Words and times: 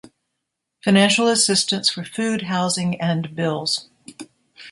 Financial 0.83 1.27
Assistance 1.27 1.91
for 1.91 2.03
Food, 2.03 2.41
Housing, 2.41 2.99
and 2.99 3.35
Bills 3.35 3.87